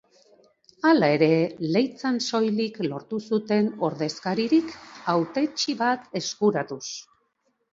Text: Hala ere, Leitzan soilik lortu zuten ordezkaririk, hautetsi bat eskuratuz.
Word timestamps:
Hala 0.91 1.09
ere, 1.17 1.27
Leitzan 1.75 2.17
soilik 2.31 2.79
lortu 2.87 3.19
zuten 3.27 3.69
ordezkaririk, 3.89 4.75
hautetsi 5.15 5.77
bat 5.83 6.09
eskuratuz. 6.23 6.85